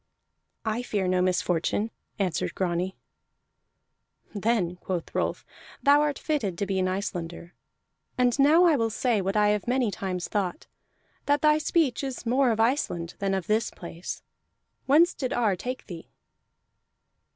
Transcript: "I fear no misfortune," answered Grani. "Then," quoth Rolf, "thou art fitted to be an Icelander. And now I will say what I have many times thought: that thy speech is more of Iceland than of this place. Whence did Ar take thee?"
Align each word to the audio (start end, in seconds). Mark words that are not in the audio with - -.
"I 0.65 0.81
fear 0.81 1.07
no 1.07 1.21
misfortune," 1.21 1.91
answered 2.17 2.55
Grani. 2.55 2.97
"Then," 4.33 4.77
quoth 4.77 5.13
Rolf, 5.13 5.45
"thou 5.83 6.01
art 6.01 6.17
fitted 6.17 6.57
to 6.57 6.65
be 6.65 6.79
an 6.79 6.87
Icelander. 6.87 7.53
And 8.17 8.39
now 8.39 8.63
I 8.63 8.75
will 8.75 8.89
say 8.89 9.21
what 9.21 9.37
I 9.37 9.49
have 9.49 9.67
many 9.67 9.91
times 9.91 10.27
thought: 10.27 10.65
that 11.27 11.43
thy 11.43 11.59
speech 11.59 12.03
is 12.03 12.25
more 12.25 12.49
of 12.49 12.59
Iceland 12.59 13.13
than 13.19 13.35
of 13.35 13.45
this 13.45 13.69
place. 13.69 14.23
Whence 14.87 15.13
did 15.13 15.33
Ar 15.33 15.55
take 15.55 15.85
thee?" 15.85 16.09